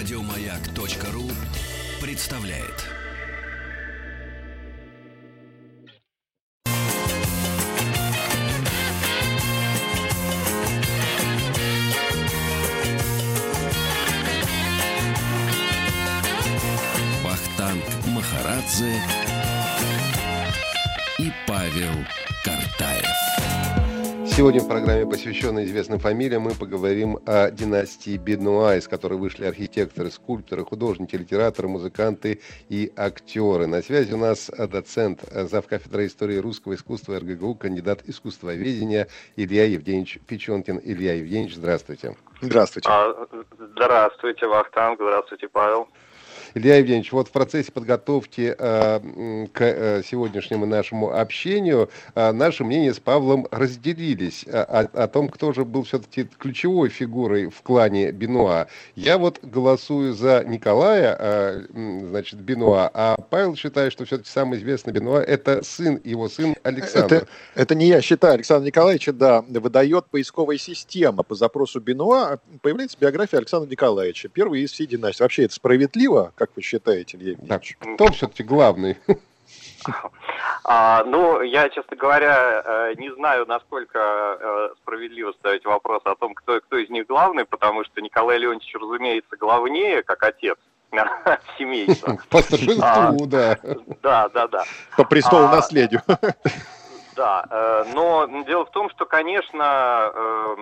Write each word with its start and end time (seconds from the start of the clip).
Радиомаяк.ру 0.00 1.30
представляет. 2.00 2.86
Вахтанг 17.22 17.84
Махарадзе 18.06 18.98
и 21.18 21.30
Павел. 21.46 22.19
Сегодня 24.32 24.60
в 24.60 24.68
программе, 24.68 25.06
посвященной 25.06 25.64
известным 25.64 25.98
фамилиям, 25.98 26.42
мы 26.42 26.52
поговорим 26.52 27.18
о 27.26 27.50
династии 27.50 28.16
Бенуа, 28.16 28.76
из 28.76 28.86
которой 28.86 29.18
вышли 29.18 29.44
архитекторы, 29.44 30.10
скульпторы, 30.10 30.64
художники, 30.64 31.16
литераторы, 31.16 31.68
музыканты 31.68 32.40
и 32.68 32.92
актеры. 32.96 33.66
На 33.66 33.82
связи 33.82 34.14
у 34.14 34.18
нас 34.18 34.48
доцент, 34.48 35.22
зав. 35.30 35.66
кафедры 35.66 36.06
истории 36.06 36.36
русского 36.36 36.74
искусства 36.74 37.18
РГГУ, 37.18 37.56
кандидат 37.56 38.02
искусствоведения 38.06 39.08
Илья 39.36 39.64
Евгеньевич 39.64 40.20
Печенкин. 40.26 40.80
Илья 40.82 41.14
Евгеньевич, 41.14 41.56
здравствуйте. 41.56 42.16
Здравствуйте. 42.40 42.88
А, 42.88 43.26
здравствуйте, 43.58 44.46
Вахтанг. 44.46 45.00
Здравствуйте, 45.00 45.48
Павел. 45.48 45.88
Илья 46.54 46.76
Евгеньевич, 46.76 47.12
вот 47.12 47.28
в 47.28 47.30
процессе 47.30 47.70
подготовки 47.70 48.54
э, 48.56 49.46
к 49.52 49.60
э, 49.60 50.02
сегодняшнему 50.04 50.66
нашему 50.66 51.16
общению 51.16 51.90
э, 52.14 52.32
наши 52.32 52.64
мнения 52.64 52.92
с 52.92 52.98
Павлом 52.98 53.46
разделились 53.50 54.44
о, 54.46 54.62
о, 54.62 55.04
о 55.04 55.08
том, 55.08 55.28
кто 55.28 55.52
же 55.52 55.64
был 55.64 55.84
все-таки 55.84 56.24
ключевой 56.38 56.88
фигурой 56.88 57.48
в 57.48 57.62
клане 57.62 58.10
Бенуа. 58.10 58.66
Я 58.96 59.18
вот 59.18 59.38
голосую 59.42 60.14
за 60.14 60.44
Николая, 60.44 61.16
э, 61.18 61.66
значит, 62.08 62.40
Бенуа, 62.40 62.90
а 62.92 63.16
Павел 63.16 63.54
считает, 63.54 63.92
что 63.92 64.04
все-таки 64.04 64.28
самый 64.28 64.58
известный 64.58 64.92
Бенуа 64.92 65.20
это 65.20 65.62
сын, 65.62 66.00
его 66.02 66.28
сын 66.28 66.54
Александр. 66.62 67.14
Это, 67.14 67.28
это 67.54 67.74
не 67.74 67.86
я 67.86 68.00
считаю, 68.00 68.34
Александр 68.34 68.66
Николаевич, 68.66 69.06
да, 69.12 69.44
выдает 69.48 70.06
поисковая 70.06 70.58
система 70.58 71.22
по 71.22 71.34
запросу 71.34 71.80
Бенуа, 71.80 72.38
появляется 72.62 72.96
биография 73.00 73.38
Александра 73.38 73.70
Николаевича, 73.70 74.28
первый 74.28 74.62
из 74.62 74.72
всей 74.72 74.86
династии. 74.86 75.22
Вообще 75.22 75.44
это 75.44 75.54
справедливо? 75.54 76.32
Как 76.40 76.48
вы 76.56 76.62
считаете, 76.62 77.18
Илья 77.18 77.32
Евгеньевич? 77.32 77.76
Да. 77.78 77.94
Кто 77.96 78.06
все-таки 78.12 78.42
главный? 78.42 78.96
А, 80.64 81.04
ну, 81.04 81.42
я, 81.42 81.68
честно 81.68 81.98
говоря, 81.98 82.62
э, 82.64 82.94
не 82.96 83.12
знаю, 83.12 83.44
насколько 83.44 83.98
э, 84.40 84.70
справедливо 84.80 85.32
ставить 85.32 85.66
вопрос 85.66 86.00
о 86.06 86.14
том, 86.14 86.32
кто, 86.32 86.58
кто 86.62 86.78
из 86.78 86.88
них 86.88 87.06
главный, 87.06 87.44
потому 87.44 87.84
что 87.84 88.00
Николай 88.00 88.38
Леонтьевич, 88.38 88.74
разумеется, 88.74 89.36
главнее, 89.36 90.02
как 90.02 90.22
отец 90.22 90.56
семейства. 91.58 92.16
По 92.30 92.38
старшинству, 92.38 93.26
да. 93.26 93.58
Да, 94.02 94.30
да, 94.30 94.48
да. 94.48 94.64
По 94.96 95.04
престолу 95.04 95.44
а, 95.44 95.56
наследию. 95.56 96.00
Да, 97.16 97.44
э, 97.50 97.84
но 97.92 98.26
дело 98.46 98.64
в 98.64 98.70
том, 98.70 98.88
что, 98.88 99.04
конечно, 99.04 100.56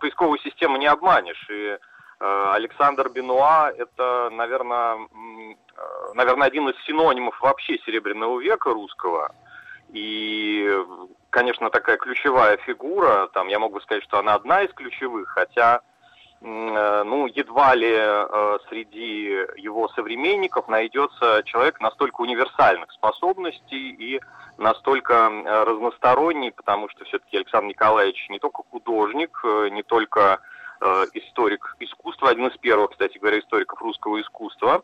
поисковую 0.00 0.40
систему 0.40 0.76
не 0.76 0.86
обманешь, 0.86 1.46
и 1.48 1.78
Александр 2.22 3.08
Бенуа– 3.08 3.72
это, 3.76 4.30
наверное, 4.30 4.96
э, 4.96 6.14
наверное, 6.14 6.46
один 6.46 6.68
из 6.68 6.76
синонимов 6.84 7.40
вообще 7.40 7.78
Серебряного 7.78 8.38
века 8.40 8.72
русского. 8.72 9.34
И, 9.92 10.70
конечно, 11.30 11.68
такая 11.70 11.96
ключевая 11.96 12.58
фигура, 12.58 13.28
там 13.34 13.48
я 13.48 13.58
могу 13.58 13.80
сказать, 13.80 14.04
что 14.04 14.18
она 14.20 14.34
одна 14.34 14.62
из 14.62 14.72
ключевых, 14.72 15.30
хотя, 15.30 15.80
э, 16.40 17.02
ну, 17.04 17.26
едва 17.26 17.74
ли 17.74 17.90
среди 18.68 19.44
его 19.56 19.88
современников 19.88 20.68
найдется 20.68 21.42
человек 21.44 21.80
настолько 21.80 22.20
универсальных 22.20 22.92
способностей 22.92 23.90
и 23.90 24.20
настолько 24.58 25.28
разносторонний, 25.66 26.52
потому 26.52 26.88
что 26.88 27.04
все-таки 27.04 27.38
Александр 27.38 27.68
Николаевич 27.68 28.28
не 28.28 28.38
только 28.38 28.62
художник, 28.70 29.42
не 29.72 29.82
только 29.82 30.20
Э, 30.30 30.51
историк 31.14 31.76
искусства, 31.80 32.30
один 32.30 32.46
из 32.46 32.56
первых, 32.58 32.90
кстати 32.90 33.18
говоря, 33.18 33.38
историков 33.38 33.80
русского 33.80 34.20
искусства. 34.20 34.82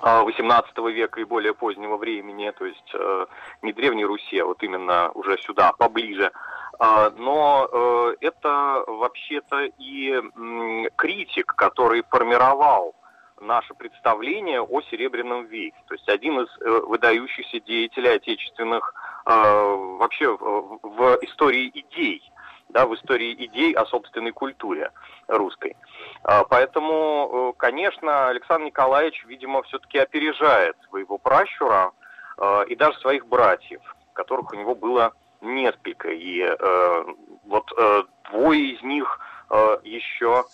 18 0.00 0.72
э, 0.76 0.90
века 0.90 1.20
и 1.20 1.24
более 1.24 1.54
позднего 1.54 1.96
времени, 1.96 2.50
то 2.50 2.66
есть 2.66 2.90
э, 2.94 3.26
не 3.62 3.72
Древней 3.72 4.04
Руси, 4.04 4.38
а 4.38 4.44
вот 4.44 4.62
именно 4.62 5.10
уже 5.12 5.38
сюда, 5.38 5.72
поближе. 5.72 6.30
Но 6.80 8.14
это 8.20 8.84
вообще-то 8.88 9.66
и 9.78 10.20
критик, 10.96 11.54
который 11.54 12.02
формировал 12.10 12.96
наше 13.40 13.74
представление 13.74 14.60
о 14.60 14.82
Серебряном 14.82 15.46
веке. 15.46 15.76
То 15.86 15.94
есть 15.94 16.08
один 16.08 16.40
из 16.40 16.48
выдающихся 16.58 17.60
деятелей 17.60 18.16
отечественных 18.16 18.92
вообще 19.24 20.36
в 20.36 21.18
истории 21.22 21.70
идей 21.72 22.28
да, 22.74 22.86
в 22.86 22.94
истории 22.96 23.32
идей 23.46 23.72
о 23.72 23.86
собственной 23.86 24.32
культуре 24.32 24.90
русской. 25.28 25.76
А, 26.24 26.44
поэтому, 26.44 27.52
э, 27.54 27.58
конечно, 27.58 28.28
Александр 28.28 28.66
Николаевич, 28.66 29.24
видимо, 29.26 29.62
все-таки 29.62 29.98
опережает 29.98 30.76
своего 30.90 31.16
пращура 31.16 31.92
э, 32.36 32.64
и 32.68 32.74
даже 32.74 32.98
своих 32.98 33.26
братьев, 33.26 33.80
которых 34.12 34.52
у 34.52 34.56
него 34.56 34.74
было 34.74 35.12
несколько. 35.40 36.10
И 36.10 36.40
э, 36.40 37.04
вот 37.44 37.70
двое 38.30 38.74
из 38.74 38.82
них 38.82 39.20
еще 39.84 40.44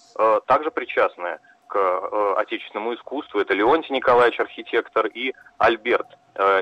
также 0.47 0.73
причастны 0.73 1.39
к 1.69 2.37
отечественному 2.37 2.95
искусству. 2.95 3.39
Это 3.39 3.55
Леонтий 3.55 3.95
Николаевич, 3.95 4.41
архитектор, 4.41 5.07
и 5.07 5.33
Альберт 5.59 6.09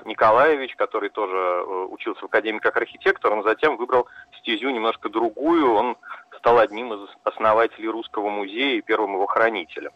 Николаевич, 0.04 0.74
который 0.76 1.08
тоже 1.10 1.36
э, 1.36 1.86
учился 1.90 2.22
в 2.22 2.24
Академии 2.24 2.58
как 2.58 2.76
архитектор, 2.76 3.32
он 3.32 3.42
затем 3.44 3.76
выбрал 3.76 4.08
стезю 4.38 4.70
немножко 4.70 5.08
другую. 5.08 5.72
Он 5.72 5.96
стал 6.38 6.58
одним 6.58 6.92
из 6.94 7.08
основателей 7.24 7.88
Русского 7.88 8.28
музея 8.28 8.78
и 8.78 8.82
первым 8.82 9.14
его 9.14 9.26
хранителем 9.26 9.92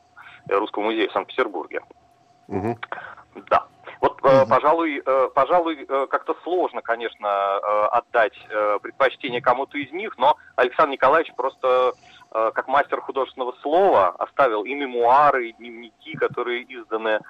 э, 0.49 0.55
Русского 0.55 0.85
музея 0.85 1.09
в 1.09 1.13
Санкт-Петербурге. 1.13 1.83
Угу. 2.49 2.79
Да. 3.51 3.67
Вот, 4.01 4.21
угу. 4.23 4.47
пожалуй, 4.49 5.03
э, 5.05 5.29
пожалуй, 5.35 5.87
как-то 5.87 6.37
сложно, 6.45 6.83
конечно, 6.83 7.57
отдать 7.89 8.35
предпочтение 8.83 9.41
кому-то 9.41 9.79
из 9.79 9.91
них, 9.93 10.17
но 10.19 10.37
Александр 10.57 10.93
Николаевич 10.93 11.33
просто 11.35 11.95
Э, 12.35 12.51
как 12.55 12.67
мастер 12.67 13.01
художественного 13.03 13.53
слова 13.61 14.09
оставил 14.19 14.65
и 14.65 14.73
мемуары, 14.75 15.49
и 15.49 15.53
дневники, 15.53 16.15
которые 16.15 16.63
изданы. 16.63 17.21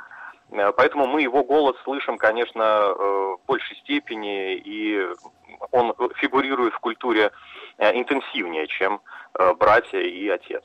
Э, 0.52 0.72
поэтому 0.72 1.06
мы 1.06 1.22
его 1.22 1.42
голос 1.42 1.76
слышим, 1.84 2.18
конечно, 2.18 2.62
э, 2.62 2.92
в 2.94 3.40
большей 3.46 3.76
степени, 3.78 4.54
и 4.54 5.06
он 5.70 5.94
фигурирует 6.16 6.74
в 6.74 6.80
культуре 6.80 7.30
интенсивнее, 7.78 8.66
чем 8.66 9.00
братья 9.58 9.98
и 9.98 10.28
отец. 10.28 10.62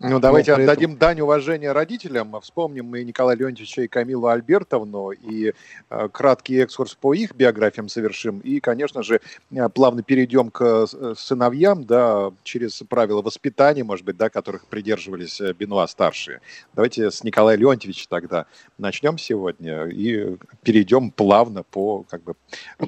Ну, 0.00 0.18
давайте 0.18 0.52
этом... 0.52 0.62
отдадим 0.62 0.96
дань 0.96 1.20
уважения 1.20 1.72
родителям. 1.72 2.40
Вспомним 2.40 2.86
мы 2.86 3.04
Николая 3.04 3.36
Леонтьевича 3.36 3.82
и 3.82 3.88
Камилу 3.88 4.28
Альбертовну, 4.28 5.10
и 5.10 5.52
э, 5.90 6.08
краткий 6.10 6.56
экскурс 6.56 6.94
по 6.94 7.12
их 7.12 7.34
биографиям 7.34 7.86
совершим. 7.88 8.38
И, 8.38 8.60
конечно 8.60 9.02
же, 9.02 9.20
э, 9.50 9.68
плавно 9.68 10.02
перейдем 10.02 10.50
к 10.50 10.86
э, 10.90 11.14
сыновьям, 11.18 11.84
да, 11.84 12.32
через 12.44 12.82
правила 12.88 13.20
воспитания, 13.20 13.84
может 13.84 14.06
быть, 14.06 14.16
да, 14.16 14.30
которых 14.30 14.64
придерживались 14.66 15.38
э, 15.38 15.52
Бенуа-старшие. 15.52 16.40
Давайте 16.72 17.10
с 17.10 17.22
Николая 17.22 17.58
Леонтьевича 17.58 18.06
тогда 18.08 18.46
начнем 18.78 19.18
сегодня 19.18 19.84
и 19.84 20.38
перейдем 20.62 21.10
плавно 21.10 21.62
по, 21.62 22.04
как 22.08 22.22
бы, 22.22 22.36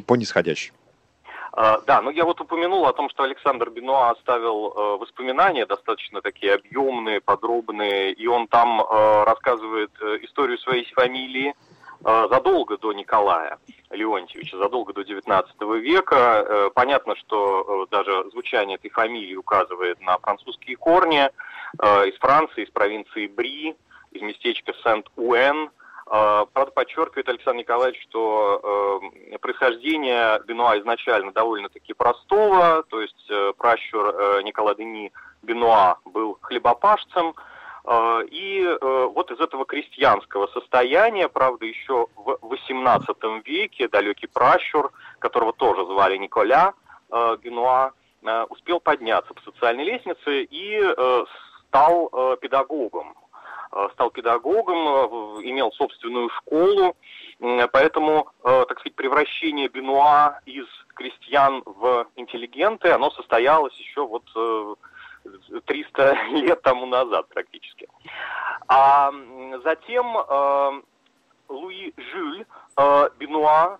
по 0.06 0.16
нисходящей. 0.16 0.72
А, 1.54 1.80
да, 1.86 2.00
ну 2.00 2.10
я 2.10 2.24
вот 2.24 2.40
упомянул 2.40 2.86
о 2.86 2.94
том, 2.94 3.10
что 3.10 3.24
Александр 3.24 3.68
Бенуа 3.68 4.10
оставил 4.10 4.72
э, 4.72 4.96
воспоминания 4.96 5.66
достаточно 5.66 6.22
такие 6.22 6.54
объемные, 6.54 7.20
подробные, 7.20 8.12
и 8.12 8.26
он 8.26 8.46
там 8.48 8.80
э, 8.80 9.24
рассказывает 9.24 9.90
э, 10.00 10.18
историю 10.22 10.58
своей 10.58 10.90
фамилии 10.92 11.54
задолго 12.04 12.78
до 12.78 12.92
Николая 12.92 13.60
Леонтьевича, 13.90 14.58
задолго 14.58 14.92
до 14.92 15.02
XIX 15.02 15.44
века. 15.78 16.72
Понятно, 16.74 17.14
что 17.14 17.86
даже 17.92 18.28
звучание 18.32 18.74
этой 18.74 18.90
фамилии 18.90 19.36
указывает 19.36 20.00
на 20.00 20.18
французские 20.18 20.76
корни 20.76 21.30
из 21.80 22.18
Франции, 22.18 22.64
из 22.64 22.70
провинции 22.70 23.28
Бри, 23.28 23.76
из 24.10 24.20
местечка 24.20 24.74
Сент-Уэн– 24.82 25.70
правда, 26.04 26.70
подчеркивает 26.72 27.28
Александр 27.28 27.60
Николаевич, 27.60 28.02
что 28.08 29.00
э, 29.32 29.38
происхождение 29.38 30.40
Бенуа 30.46 30.78
изначально 30.78 31.32
довольно-таки 31.32 31.92
простого, 31.94 32.82
то 32.88 33.00
есть 33.00 33.30
э, 33.30 33.52
пращур 33.56 34.08
э, 34.08 34.42
Никола 34.42 34.74
Дени 34.74 35.12
Бенуа 35.42 35.98
был 36.04 36.38
хлебопашцем, 36.40 37.34
э, 37.84 38.22
и 38.30 38.62
э, 38.62 39.10
вот 39.14 39.30
из 39.30 39.40
этого 39.40 39.64
крестьянского 39.64 40.48
состояния, 40.48 41.28
правда, 41.28 41.66
еще 41.66 42.08
в 42.16 42.38
XVIII 42.42 43.42
веке 43.44 43.88
далекий 43.88 44.26
пращур, 44.26 44.92
которого 45.18 45.52
тоже 45.52 45.84
звали 45.86 46.16
Николя 46.16 46.74
э, 47.10 47.36
Бенуа, 47.42 47.92
э, 48.22 48.44
успел 48.50 48.80
подняться 48.80 49.32
по 49.34 49.42
социальной 49.42 49.84
лестнице 49.84 50.42
и 50.44 50.80
э, 50.80 51.24
стал 51.68 52.10
э, 52.12 52.36
педагогом 52.40 53.14
стал 53.92 54.10
педагогом, 54.10 55.40
имел 55.42 55.72
собственную 55.72 56.28
школу, 56.30 56.94
поэтому, 57.72 58.30
так 58.42 58.78
сказать, 58.80 58.94
превращение 58.94 59.68
Бенуа 59.68 60.40
из 60.46 60.66
крестьян 60.94 61.62
в 61.64 62.06
интеллигенты, 62.16 62.90
оно 62.90 63.10
состоялось 63.10 63.74
еще 63.76 64.06
вот 64.06 64.24
300 65.64 66.12
лет 66.32 66.62
тому 66.62 66.86
назад 66.86 67.28
практически. 67.28 67.88
А 68.68 69.10
затем 69.64 70.82
Луи 71.48 71.94
Жюль 71.96 72.44
Бенуа, 73.18 73.78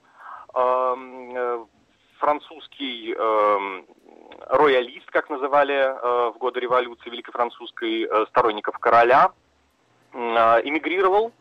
французский 2.18 3.14
роялист, 4.48 5.10
как 5.10 5.28
называли 5.30 6.32
в 6.32 6.38
годы 6.38 6.60
революции 6.60 7.10
Великой 7.10 7.32
Французской 7.32 8.08
сторонников 8.28 8.78
короля, 8.78 9.32
эмигрировал, 10.12 11.32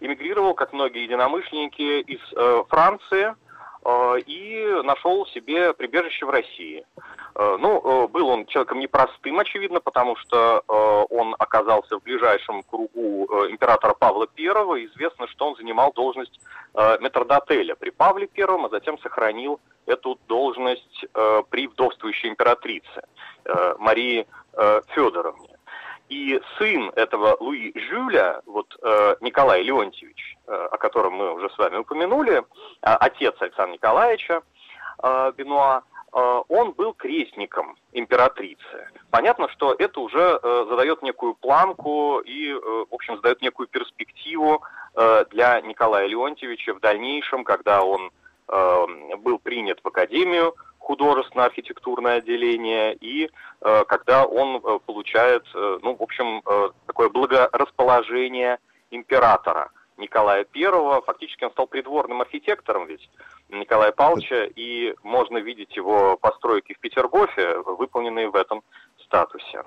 эмигрировал, 0.00 0.54
как 0.54 0.72
многие 0.72 1.04
единомышленники, 1.04 2.00
из 2.00 2.68
Франции– 2.68 3.34
Э, 3.84 4.18
и 4.26 4.80
нашел 4.84 5.26
себе 5.26 5.72
прибежище 5.74 6.24
в 6.24 6.30
России. 6.30 6.86
Э, 7.34 7.56
ну, 7.58 8.04
э, 8.04 8.08
был 8.08 8.28
он 8.28 8.46
человеком 8.46 8.78
непростым, 8.78 9.38
очевидно, 9.40 9.80
потому 9.80 10.16
что 10.16 10.62
он 11.10 11.34
оказался 11.38 11.98
в 11.98 12.02
ближайшем 12.02 12.62
кругу 12.62 13.26
императора 13.50 13.94
Павла 13.94 14.26
I. 14.38 14.86
Известно, 14.86 15.26
что 15.28 15.48
он 15.48 15.56
занимал 15.56 15.92
должность 15.92 16.40
метрдотеля 16.74 17.74
при 17.74 17.90
Павле 17.90 18.28
I, 18.36 18.44
а 18.44 18.68
затем 18.70 18.98
сохранил 18.98 19.60
эту 19.86 20.18
должность 20.28 21.04
при 21.50 21.66
вдовствующей 21.66 22.28
императрице 22.28 23.02
Марии 23.78 24.26
Федоровне. 24.94 25.51
И 26.12 26.38
сын 26.58 26.92
этого 26.94 27.38
Луи 27.40 27.72
Жюля, 27.74 28.42
вот 28.44 28.76
э, 28.82 29.16
Николай 29.22 29.62
Леонтьевич, 29.62 30.36
э, 30.46 30.68
о 30.70 30.76
котором 30.76 31.14
мы 31.14 31.32
уже 31.32 31.48
с 31.48 31.56
вами 31.56 31.78
упомянули, 31.78 32.40
э, 32.40 32.42
отец 32.82 33.34
Александра 33.40 33.72
Николаевича 33.72 34.42
э, 35.02 35.32
Бенуа, 35.34 35.80
э, 36.12 36.42
он 36.48 36.72
был 36.72 36.92
крестником 36.92 37.78
императрицы. 37.92 38.90
Понятно, 39.10 39.48
что 39.48 39.74
это 39.78 40.00
уже 40.00 40.38
э, 40.42 40.66
задает 40.68 41.00
некую 41.00 41.32
планку 41.34 42.20
и, 42.20 42.50
э, 42.50 42.84
в 42.90 42.94
общем, 42.94 43.16
задает 43.16 43.40
некую 43.40 43.68
перспективу 43.68 44.62
э, 44.94 45.24
для 45.30 45.62
Николая 45.62 46.08
Леонтьевича 46.08 46.74
в 46.74 46.80
дальнейшем, 46.80 47.42
когда 47.42 47.82
он 47.82 48.10
э, 48.48 48.86
был 49.16 49.38
принят 49.38 49.80
в 49.82 49.88
Академию 49.88 50.54
художественно-архитектурное 50.82 52.18
отделение, 52.18 52.94
и 52.94 53.30
э, 53.60 53.84
когда 53.86 54.24
он 54.24 54.56
э, 54.56 54.78
получает, 54.84 55.44
э, 55.54 55.78
ну, 55.82 55.94
в 55.94 56.02
общем, 56.02 56.42
э, 56.44 56.70
такое 56.86 57.08
благорасположение 57.08 58.58
императора 58.90 59.70
Николая 59.96 60.44
I. 60.54 61.02
Фактически 61.06 61.44
он 61.44 61.52
стал 61.52 61.66
придворным 61.66 62.20
архитектором 62.20 62.86
ведь 62.86 63.08
Николая 63.48 63.92
Павловича, 63.92 64.48
и 64.56 64.94
можно 65.02 65.38
видеть 65.38 65.76
его 65.76 66.16
постройки 66.16 66.74
в 66.74 66.80
Петергофе, 66.80 67.58
выполненные 67.58 68.28
в 68.28 68.34
этом 68.34 68.62
статусе. 69.04 69.64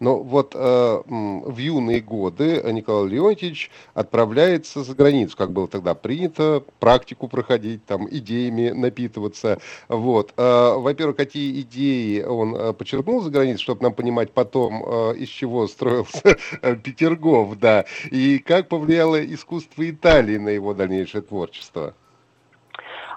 Но 0.00 0.18
вот 0.18 0.54
э, 0.54 1.02
в 1.06 1.56
юные 1.58 2.00
годы 2.00 2.62
Николай 2.72 3.10
Леонтьевич 3.10 3.70
отправляется 3.92 4.82
за 4.82 4.94
границу, 4.94 5.36
как 5.36 5.52
было 5.52 5.68
тогда 5.68 5.94
принято, 5.94 6.64
практику 6.78 7.28
проходить, 7.28 7.84
там, 7.84 8.08
идеями 8.10 8.70
напитываться. 8.70 9.60
Вот. 9.88 10.32
Э, 10.38 10.74
во-первых, 10.76 11.16
какие 11.16 11.60
идеи 11.60 12.22
он 12.22 12.56
э, 12.56 12.72
подчеркнул 12.72 13.20
за 13.20 13.30
границей, 13.30 13.62
чтобы 13.62 13.82
нам 13.82 13.92
понимать 13.92 14.32
потом, 14.32 14.82
э, 14.86 15.16
из 15.16 15.28
чего 15.28 15.66
строился 15.66 16.38
э, 16.62 16.76
Петергоф, 16.76 17.58
да, 17.58 17.84
и 18.10 18.38
как 18.38 18.68
повлияло 18.68 19.22
искусство 19.22 19.88
Италии 19.88 20.38
на 20.38 20.48
его 20.48 20.72
дальнейшее 20.72 21.20
творчество? 21.20 21.94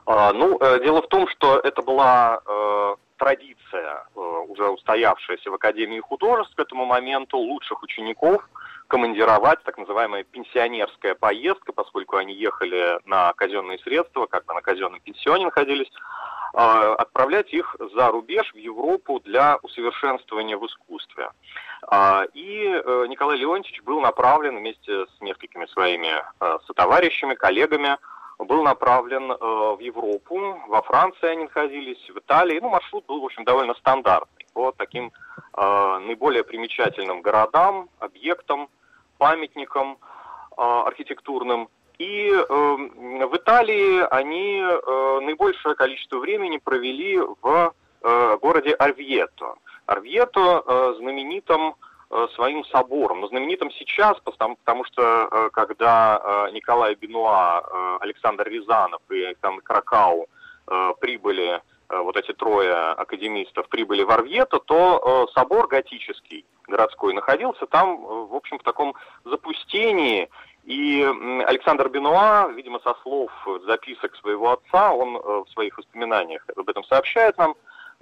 А, 0.06 0.34
ну, 0.34 0.58
э, 0.60 0.84
дело 0.84 1.02
в 1.02 1.08
том, 1.08 1.28
что 1.30 1.60
это 1.60 1.82
была 1.82 2.42
э, 2.46 2.96
традиция, 3.18 4.06
уже 4.54 4.70
устоявшаяся 4.70 5.50
в 5.52 5.56
Академии 5.56 6.00
художеств 6.00 6.56
к 6.56 6.60
этому 6.60 6.86
моменту, 6.86 7.38
лучших 7.38 7.84
учеников 7.84 8.48
командировать, 8.88 9.64
так 9.64 9.78
называемая 9.78 10.24
пенсионерская 10.24 11.16
поездка, 11.16 11.74
поскольку 11.74 12.18
они 12.18 12.34
ехали 12.34 13.00
на 13.06 13.34
казенные 13.34 13.80
средства, 13.80 14.28
как 14.28 14.46
бы 14.46 14.54
на 14.54 14.62
казенном 14.62 15.00
пенсионе 15.00 15.46
находились, 15.46 15.90
э, 16.54 16.58
отправлять 16.58 17.52
их 17.54 17.76
за 17.96 18.10
рубеж 18.10 18.54
в 18.54 18.58
Европу 18.58 19.20
для 19.20 19.58
усовершенствования 19.64 20.58
в 20.58 20.66
искусстве. 20.68 21.30
А, 21.88 22.26
и 22.34 22.66
э, 22.66 23.06
Николай 23.10 23.38
Леонтьевич 23.38 23.82
был 23.82 24.00
направлен 24.00 24.58
вместе 24.58 25.06
с 25.06 25.22
несколькими 25.22 25.66
своими 25.68 26.24
сотоварищами, 26.68 27.34
коллегами 27.34 27.98
был 28.40 28.64
направлен 28.64 29.32
э, 29.32 29.36
в 29.36 29.80
Европу, 29.80 30.60
во 30.68 30.82
Франции 30.82 31.28
они 31.28 31.44
находились, 31.44 32.10
в 32.10 32.18
Италии. 32.18 32.60
Ну, 32.60 32.70
маршрут 32.70 33.06
был, 33.06 33.22
в 33.22 33.26
общем, 33.26 33.44
довольно 33.44 33.74
стандартный 33.76 34.43
по 34.54 34.72
таким 34.72 35.12
э, 35.58 36.00
наиболее 36.06 36.44
примечательным 36.44 37.22
городам, 37.22 37.90
объектам, 38.00 38.70
памятникам 39.18 39.98
э, 40.58 40.62
архитектурным. 40.62 41.70
И 41.98 42.30
э, 42.32 42.44
в 42.46 43.36
Италии 43.36 44.02
они 44.12 44.62
э, 44.62 45.20
наибольшее 45.22 45.76
количество 45.76 46.18
времени 46.20 46.58
провели 46.58 47.20
в 47.20 47.74
э, 48.02 48.38
городе 48.42 48.74
Арвьето. 48.74 49.56
Арвьето 49.86 50.64
э, 50.66 50.96
знаменитом 51.00 51.76
Э, 52.16 52.28
своим 52.36 52.64
собором, 52.66 53.22
но 53.22 53.28
знаменитым 53.28 53.72
сейчас, 53.72 54.20
потому, 54.24 54.56
потому 54.58 54.86
что 54.86 55.02
э, 55.32 55.50
когда 55.52 56.22
э, 56.24 56.52
Николай 56.52 56.94
Бенуа, 56.94 57.98
Александр 58.02 58.48
Рязанов 58.48 59.02
и 59.10 59.24
Александр 59.24 59.64
Кракау 59.64 60.28
прибыли, 61.00 61.62
вот 62.02 62.18
эти 62.18 62.34
трое 62.34 62.74
академистов 62.74 63.68
прибыли 63.70 64.04
в 64.04 64.12
Арвьето, 64.12 64.60
то 64.60 65.28
собор 65.34 65.68
готический 65.68 66.46
городской 66.68 67.14
находился 67.14 67.66
там, 67.66 68.02
в 68.28 68.36
общем, 68.36 68.60
в 68.60 68.64
таком 68.64 68.96
запустении, 69.26 70.30
и 70.64 71.04
Александр 71.46 71.90
Бенуа, 71.90 72.48
видимо, 72.56 72.80
со 72.80 72.96
слов 73.04 73.32
записок 73.66 74.16
своего 74.16 74.54
отца, 74.54 74.94
он 74.94 75.18
в 75.18 75.46
своих 75.54 75.78
воспоминаниях 75.78 76.46
об 76.56 76.70
этом 76.70 76.84
сообщает 76.86 77.38
нам, 77.38 77.56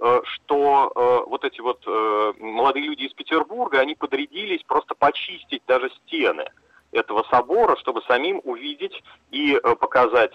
Э, 0.04 0.20
что 0.24 0.90
э, 0.96 1.28
вот 1.28 1.44
эти 1.44 1.60
вот 1.60 1.80
э, 1.86 2.32
молодые 2.40 2.86
люди 2.86 3.04
из 3.04 3.12
Петербурга, 3.12 3.78
они 3.78 3.94
подрядились 3.94 4.62
просто 4.64 4.96
почистить 4.96 5.62
даже 5.68 5.90
стены 5.90 6.44
этого 6.92 7.24
собора, 7.30 7.76
чтобы 7.76 8.02
самим 8.02 8.40
увидеть 8.44 9.02
и 9.30 9.58
показать 9.80 10.34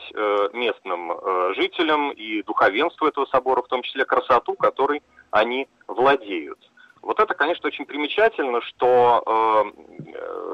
местным 0.54 1.14
жителям 1.56 2.12
и 2.12 2.42
духовенству 2.44 3.08
этого 3.08 3.26
собора, 3.28 3.62
в 3.62 3.68
том 3.68 3.84
числе 3.84 4.06
красоту, 4.06 4.56
которой 4.56 5.02
они 5.32 5.68
владеют. 5.88 6.60
Вот 7.02 7.20
это, 7.20 7.34
конечно, 7.36 7.68
очень 7.68 7.86
примечательно, 7.86 8.62
что 8.62 9.72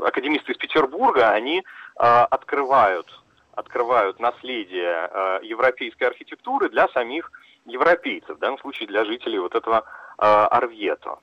академисты 0.05 0.51
из 0.51 0.57
Петербурга, 0.57 1.29
они 1.29 1.63
открывают, 1.95 3.07
открывают 3.55 4.19
наследие 4.19 5.09
европейской 5.41 6.03
архитектуры 6.03 6.69
для 6.69 6.87
самих 6.89 7.31
европейцев, 7.65 8.35
в 8.35 8.39
данном 8.39 8.59
случае 8.59 8.87
для 8.87 9.05
жителей 9.05 9.39
вот 9.39 9.55
этого 9.55 9.77
э, 10.17 10.25
Арвьето. 10.25 11.19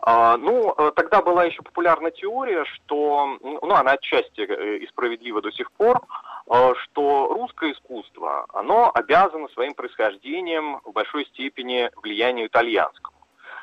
А, 0.00 0.36
ну, 0.36 0.74
э, 0.76 0.92
тогда 0.94 1.22
была 1.22 1.44
еще 1.44 1.62
популярна 1.62 2.10
теория, 2.10 2.64
что, 2.64 3.38
ну, 3.40 3.74
она 3.74 3.92
отчасти 3.92 4.40
э, 4.40 4.76
и 4.78 4.86
справедлива 4.88 5.40
до 5.40 5.50
сих 5.50 5.70
пор, 5.72 6.00
э, 6.48 6.74
что 6.82 7.28
русское 7.32 7.72
искусство, 7.72 8.46
оно 8.52 8.90
обязано 8.94 9.48
своим 9.48 9.74
происхождением 9.74 10.80
в 10.84 10.92
большой 10.92 11.24
степени 11.26 11.90
влиянию 12.02 12.46
итальянскому. 12.46 13.16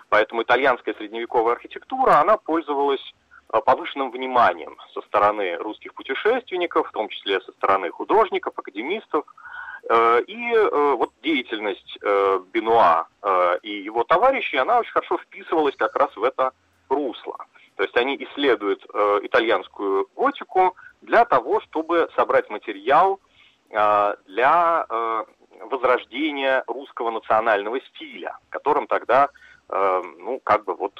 Поэтому 0.09 0.43
итальянская 0.43 0.93
средневековая 0.95 1.55
архитектура, 1.55 2.19
она 2.19 2.37
пользовалась 2.37 3.13
повышенным 3.47 4.09
вниманием 4.11 4.77
со 4.93 5.01
стороны 5.01 5.55
русских 5.57 5.93
путешественников, 5.93 6.89
в 6.89 6.91
том 6.91 7.07
числе 7.09 7.39
со 7.41 7.51
стороны 7.51 7.91
художников, 7.91 8.57
академистов, 8.57 9.25
и 10.27 10.53
э, 10.53 10.95
вот 10.97 11.11
деятельность 11.21 11.97
э, 12.01 12.39
Бенуа 12.53 13.07
и 13.61 13.69
его 13.69 14.03
товарищей, 14.03 14.57
она 14.57 14.79
очень 14.79 14.91
хорошо 14.91 15.17
вписывалась 15.17 15.75
как 15.75 15.95
раз 15.95 16.15
в 16.15 16.23
это 16.23 16.51
русло. 16.89 17.37
То 17.75 17.83
есть 17.83 17.95
они 17.97 18.15
исследуют 18.15 18.83
итальянскую 19.23 20.07
готику 20.15 20.75
для 21.01 21.25
того, 21.25 21.61
чтобы 21.61 22.09
собрать 22.15 22.49
материал 22.49 23.19
для 23.69 24.85
возрождения 25.59 26.63
русского 26.67 27.11
национального 27.11 27.79
стиля, 27.81 28.37
которым 28.49 28.87
тогда, 28.87 29.29
ну, 29.69 30.39
как 30.43 30.65
бы 30.65 30.75
вот, 30.75 30.99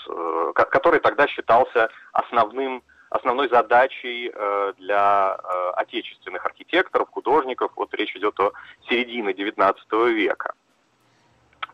который 0.55 0.99
тогда 0.99 1.27
считался 1.27 1.89
основным 2.13 2.81
основной 3.13 3.47
задачей 3.49 4.31
э, 4.33 4.73
для 4.77 5.37
э, 5.37 5.69
отечественных 5.75 6.45
архитекторов, 6.45 7.09
художников, 7.11 7.71
вот 7.75 7.93
речь 7.93 8.15
идет 8.15 8.39
о 8.39 8.51
середине 8.89 9.31
XIX 9.33 9.75
века. 10.09 10.53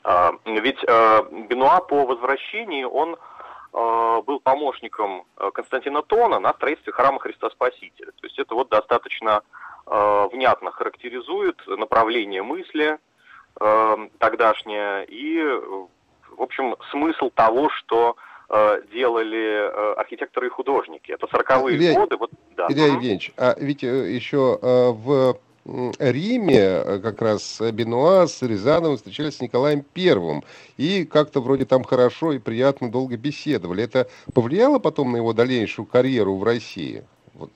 А, 0.03 0.33
ведь 0.45 0.83
э, 0.85 1.23
Бенуа 1.47 1.79
по 1.79 2.05
возвращении, 2.05 2.83
он 2.83 3.17
был 3.71 4.39
помощником 4.39 5.25
Константина 5.53 6.01
Тона 6.01 6.39
на 6.39 6.53
строительстве 6.53 6.91
храма 6.91 7.19
Христа 7.19 7.51
Спасителя. 7.51 8.07
То 8.07 8.25
есть 8.25 8.39
это 8.39 8.55
вот 8.55 8.69
достаточно 8.69 9.43
внятно 9.85 10.71
характеризует 10.71 11.61
направление 11.67 12.41
мысли 12.41 12.97
тогдашнее 13.53 15.05
и, 15.05 15.39
в 16.31 16.41
общем, 16.41 16.77
смысл 16.89 17.29
того, 17.29 17.69
что 17.69 18.15
делали 18.91 19.95
архитекторы 19.99 20.47
и 20.47 20.49
художники. 20.49 21.11
Это 21.11 21.27
40-е 21.27 21.75
Илья, 21.75 21.93
годы. 21.93 22.17
Вот, 22.17 22.31
да. 22.57 22.67
Илья 22.69 22.87
Евгеньевич, 22.87 23.31
а 23.37 23.55
ведь 23.59 23.83
еще 23.83 24.59
в 24.61 25.37
Риме 25.99 26.57
э, 26.57 26.99
как 26.99 27.21
раз 27.21 27.61
Бенуа 27.61 28.27
с 28.27 28.41
Рязановым 28.41 28.97
встречались 28.97 29.37
с 29.37 29.41
Николаем 29.41 29.83
Первым. 29.93 30.43
И 30.77 31.05
как-то 31.05 31.41
вроде 31.41 31.65
там 31.65 31.83
хорошо 31.83 32.33
и 32.33 32.39
приятно 32.39 32.91
долго 32.91 33.17
беседовали. 33.17 33.83
Это 33.83 34.07
повлияло 34.33 34.79
потом 34.79 35.11
на 35.11 35.17
его 35.17 35.33
дальнейшую 35.33 35.85
карьеру 35.85 36.35
в 36.37 36.43
России? 36.43 37.03
Вот. 37.33 37.51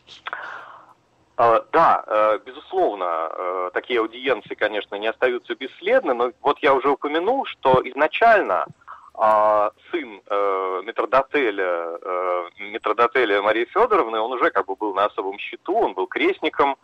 А, 1.35 1.65
да, 1.71 2.03
э, 2.05 2.39
безусловно, 2.45 3.29
э, 3.31 3.69
такие 3.73 4.00
аудиенции, 4.00 4.53
конечно, 4.53 4.95
не 4.95 5.07
остаются 5.07 5.55
бесследны, 5.55 6.13
но 6.13 6.31
вот 6.41 6.59
я 6.59 6.75
уже 6.75 6.89
упомянул, 6.89 7.45
что 7.45 7.81
изначально 7.83 8.67
а, 9.15 9.72
сын 9.91 10.22
метродотеля, 10.86 12.00
метродотеля 12.60 13.41
Марии 13.41 13.65
Федоровны, 13.65 14.20
он 14.20 14.32
уже 14.34 14.51
как 14.51 14.65
бы 14.65 14.75
был 14.75 14.93
на 14.93 15.05
особом 15.05 15.38
счету, 15.39 15.75
он 15.75 15.93
был 15.93 16.08
крестником, 16.08 16.77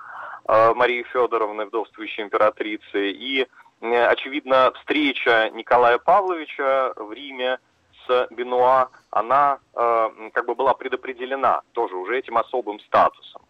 Э, 0.50 0.74
Марии 0.74 1.04
Федоровны, 1.14 1.66
вдовствующей 1.66 2.24
императрицы, 2.24 3.12
и, 3.12 3.48
очевидно, 3.82 4.72
встреча 4.80 5.52
Николая 5.54 6.00
Павловича 6.00 6.94
в 6.96 7.14
Риме 7.14 7.60
с 8.08 8.28
Бенуа, 8.32 8.90
она 9.12 9.60
э, 9.76 10.10
как 10.34 10.48
бы 10.48 10.56
была 10.56 10.74
предопределена 10.74 11.62
тоже 11.74 11.96
уже 11.96 12.18
этим 12.18 12.40
особым 12.40 12.80
статусом. 12.80 13.44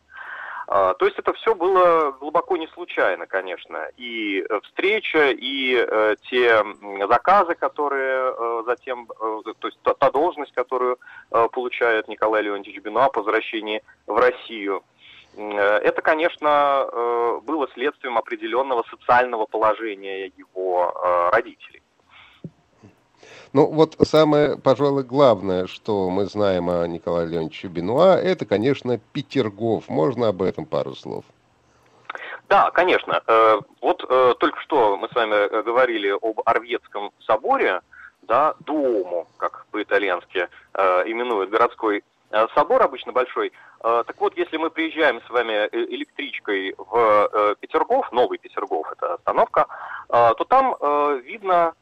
Э, 0.70 0.94
то 0.98 1.06
есть 1.06 1.20
это 1.20 1.34
все 1.34 1.56
было 1.56 2.12
глубоко 2.12 2.56
не 2.58 2.68
случайно, 2.68 3.28
конечно. 3.28 3.90
И 3.98 4.46
встреча, 4.64 5.32
и 5.32 5.76
э, 5.76 6.16
те 6.30 6.64
заказы, 7.08 7.56
которые 7.56 8.32
э, 8.32 8.64
затем, 8.66 9.10
э, 9.20 9.42
то 9.60 9.68
есть 9.68 9.80
та, 9.82 10.12
должность, 10.12 10.54
которую 10.54 10.98
э, 11.32 11.48
получает 11.52 12.08
Николай 12.08 12.44
Леонтьевич 12.44 12.82
Бенуа 12.82 13.10
по 13.10 13.20
возвращении 13.22 13.84
в 14.08 14.18
Россию– 14.18 14.84
Э, 15.40 15.78
это, 15.78 16.02
конечно, 16.02 16.88
э, 16.92 17.40
было 17.44 17.68
следствием 17.74 18.18
определенного 18.18 18.84
социального 18.90 19.46
положения 19.46 20.28
его 20.38 20.94
э, 20.94 21.30
родителей. 21.32 21.82
Ну, 23.54 23.66
вот 23.66 23.96
самое, 24.04 24.58
пожалуй, 24.58 25.04
главное, 25.04 25.68
что 25.68 26.10
мы 26.10 26.26
знаем 26.26 26.70
о 26.70 26.86
Николае 26.88 27.28
Леонидовиче 27.28 27.68
Бенуа, 27.68 28.16
это, 28.16 28.46
конечно, 28.46 29.00
Петергоф. 29.12 29.90
Можно 29.90 30.28
об 30.28 30.42
этом 30.42 30.66
пару 30.66 30.96
слов? 30.96 31.26
Да, 32.48 32.72
конечно. 32.72 33.22
Вот 33.82 34.08
только 34.40 34.60
что 34.62 34.98
мы 34.98 35.08
с 35.08 35.16
вами 35.16 35.64
говорили 35.64 36.10
об 36.10 36.42
Орветском 36.46 37.12
соборе, 37.26 37.82
да, 38.24 38.56
Дуому, 38.66 39.28
как 39.38 39.66
по-итальянски 39.72 40.48
именуют 40.76 41.50
городской 41.50 42.04
Э, 42.32 42.48
собор 42.54 42.82
обычно 42.84 43.12
большой. 43.12 43.52
Э, 43.84 44.04
так 44.06 44.20
вот, 44.20 44.38
если 44.38 44.58
мы 44.58 44.70
приезжаем 44.70 45.22
с 45.26 45.30
вами 45.30 45.54
э, 45.54 45.70
электричкой 45.72 46.76
в 46.78 47.56
Петергоф, 47.60 48.12
Новый 48.12 48.38
Петергоф, 48.38 48.92
это 48.92 49.16
остановка, 49.16 49.68
то 50.08 50.46
там 50.48 50.76
видно 51.24 51.74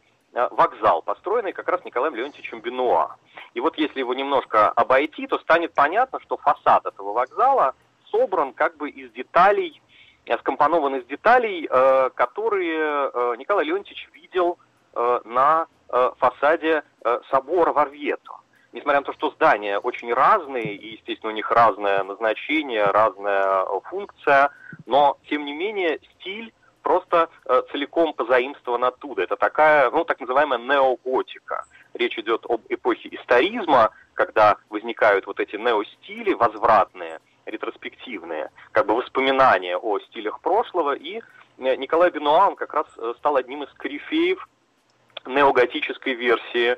вокзал, 0.51 1.01
построенный 1.01 1.53
как 1.53 1.67
раз 1.67 1.83
Николаем 1.85 2.15
Леонтьевичем 2.15 2.61
Бенуа. 2.61 3.15
И 3.53 3.59
вот 3.59 3.77
если 3.77 3.99
его 3.99 4.13
немножко 4.13 4.69
обойти, 4.69 5.27
то 5.27 5.39
станет 5.39 5.73
понятно, 5.73 6.19
что 6.19 6.37
фасад 6.37 6.85
этого 6.85 7.13
вокзала 7.13 7.73
собран 8.11 8.53
как 8.53 8.77
бы 8.77 8.89
из 8.89 9.11
деталей, 9.11 9.81
скомпонован 10.39 10.95
из 10.95 11.05
деталей, 11.05 11.67
которые 12.15 13.37
Николай 13.37 13.65
Леонтьевич 13.65 14.09
видел 14.13 14.57
на 15.25 15.67
фасаде 16.19 16.83
собора 17.29 17.73
в 17.73 17.77
Орвету 17.79 18.33
несмотря 18.77 18.99
на 18.99 19.05
то, 19.05 19.13
что 19.13 19.31
здания 19.31 19.79
очень 19.79 20.13
разные, 20.13 20.75
и, 20.75 20.93
естественно, 20.93 21.31
у 21.31 21.35
них 21.35 21.49
разное 21.51 22.03
назначение, 22.03 22.85
разная 22.85 23.63
э, 23.63 23.79
функция, 23.89 24.51
но, 24.85 25.17
тем 25.29 25.45
не 25.45 25.53
менее, 25.53 25.99
стиль 26.13 26.53
просто 26.87 27.27
э, 27.45 27.63
целиком 27.73 28.13
позаимствован 28.13 28.85
оттуда. 28.85 29.21
Это 29.23 29.35
такая, 29.35 29.91
ну, 29.91 30.05
так 30.05 30.21
называемая 30.21 30.57
неоготика. 30.57 31.65
Речь 31.93 32.17
идет 32.17 32.45
об 32.47 32.61
эпохе 32.69 33.09
историзма, 33.11 33.89
когда 34.13 34.55
возникают 34.69 35.27
вот 35.27 35.41
эти 35.41 35.57
неостили 35.57 36.33
возвратные, 36.33 37.19
ретроспективные, 37.45 38.51
как 38.71 38.85
бы 38.85 38.95
воспоминания 38.95 39.75
о 39.75 39.99
стилях 39.99 40.39
прошлого, 40.39 40.95
и 40.95 41.19
э, 41.57 41.75
Николай 41.75 42.09
Бенуа, 42.09 42.47
он 42.47 42.55
как 42.55 42.73
раз 42.73 42.87
э, 42.97 43.13
стал 43.17 43.35
одним 43.35 43.63
из 43.63 43.73
корифеев 43.73 44.47
неоготической 45.25 46.13
версии 46.13 46.77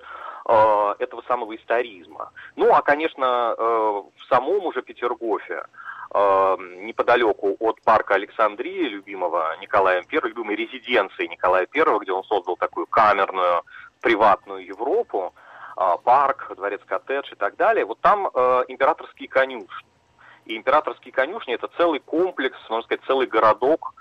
Э, 0.52 0.96
этого 0.98 1.22
самого 1.28 1.56
историзма. 1.56 2.32
Ну, 2.56 2.74
а, 2.74 2.82
конечно, 2.82 3.54
э, 3.56 3.62
в 3.62 4.26
самом 4.30 4.66
уже 4.66 4.82
Петергофе, 4.82 5.64
неподалеку 6.12 7.56
от 7.60 7.82
парка 7.82 8.16
Александрии, 8.16 8.88
любимого 8.88 9.56
Николаем 9.62 10.06
I, 10.12 10.20
любимой 10.24 10.56
резиденции 10.56 11.28
Николая 11.28 11.68
I, 11.74 12.00
где 12.00 12.12
он 12.12 12.24
создал 12.24 12.58
такую 12.58 12.88
камерную 12.88 13.62
приватную 14.02 14.66
Европу, 14.66 15.36
парк, 16.04 16.52
дворец 16.56 16.82
коттедж 16.86 17.32
и 17.32 17.36
так 17.36 17.56
далее, 17.58 17.86
вот 17.86 18.00
там 18.00 18.26
императорские 18.26 19.30
конюшни. 19.30 19.88
И 20.46 20.58
императорские 20.58 21.12
конюшни 21.12 21.54
это 21.54 21.70
целый 21.78 22.00
комплекс, 22.00 22.58
можно 22.70 22.84
сказать, 22.86 23.06
целый 23.06 23.28
городок, 23.28 23.94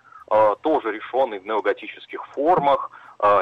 тоже 0.63 0.93
решенный 0.93 1.41
в 1.41 1.47
неоготических 1.47 2.25
формах, 2.29 2.91